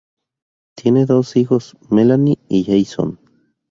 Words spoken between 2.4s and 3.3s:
y Jason.